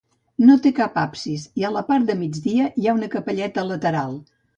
[0.45, 4.19] No té cap absis i a la part de migdia hi ha una capelleta lateral.